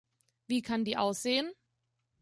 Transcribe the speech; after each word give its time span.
Wie 0.47 0.63
kann 0.63 0.83
die 0.83 0.97
aussehen? 0.97 1.53